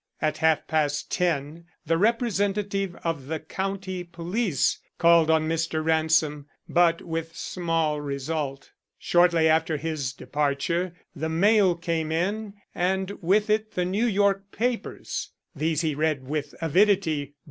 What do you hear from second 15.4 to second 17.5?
These he read with avidity.